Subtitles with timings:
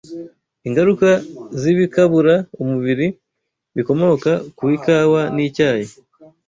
[0.67, 1.09] Ingaruka
[1.59, 3.07] z’Ibikabura Umubiri
[3.75, 5.87] Bikomoka ku Ikawa n’Icyayi